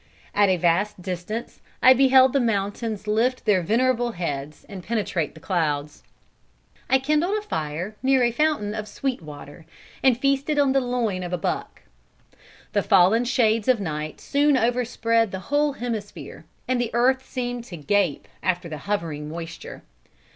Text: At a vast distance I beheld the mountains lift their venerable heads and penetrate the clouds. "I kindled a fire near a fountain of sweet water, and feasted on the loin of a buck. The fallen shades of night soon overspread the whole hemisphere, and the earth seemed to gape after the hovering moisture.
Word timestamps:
At 0.33 0.49
a 0.49 0.57
vast 0.57 0.99
distance 0.99 1.59
I 1.83 1.93
beheld 1.93 2.33
the 2.33 2.39
mountains 2.39 3.05
lift 3.05 3.45
their 3.45 3.61
venerable 3.61 4.13
heads 4.13 4.65
and 4.67 4.81
penetrate 4.83 5.35
the 5.35 5.39
clouds. 5.39 6.01
"I 6.89 6.97
kindled 6.97 7.37
a 7.37 7.43
fire 7.43 7.95
near 8.01 8.23
a 8.23 8.31
fountain 8.31 8.73
of 8.73 8.87
sweet 8.87 9.21
water, 9.21 9.63
and 10.01 10.17
feasted 10.19 10.57
on 10.57 10.71
the 10.71 10.81
loin 10.81 11.21
of 11.21 11.33
a 11.33 11.37
buck. 11.37 11.83
The 12.73 12.81
fallen 12.81 13.25
shades 13.25 13.67
of 13.67 13.79
night 13.79 14.19
soon 14.19 14.57
overspread 14.57 15.29
the 15.31 15.39
whole 15.53 15.73
hemisphere, 15.73 16.45
and 16.67 16.81
the 16.81 16.89
earth 16.95 17.23
seemed 17.23 17.65
to 17.65 17.77
gape 17.77 18.27
after 18.41 18.67
the 18.67 18.79
hovering 18.89 19.29
moisture. 19.29 19.83